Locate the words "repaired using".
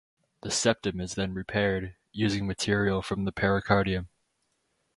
1.35-2.47